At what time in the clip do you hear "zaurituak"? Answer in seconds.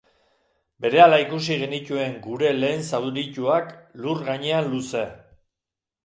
2.91-3.67